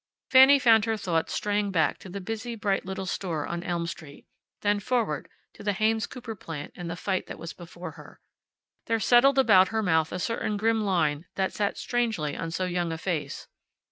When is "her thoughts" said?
0.85-1.31